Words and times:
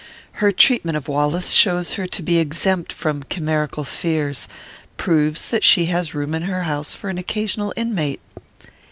Her 0.41 0.51
treatment 0.51 0.97
of 0.97 1.07
Wallace 1.07 1.51
shows 1.51 1.93
her 1.93 2.07
to 2.07 2.23
be 2.23 2.39
exempt 2.39 2.91
from 2.91 3.21
chimerical 3.29 3.83
fears, 3.83 4.47
proves 4.97 5.49
that 5.51 5.63
she 5.63 5.85
has 5.93 6.15
room 6.15 6.33
in 6.33 6.41
her 6.41 6.63
house 6.63 6.95
for 6.95 7.11
an 7.11 7.19
occasional 7.19 7.71
inmate." 7.77 8.19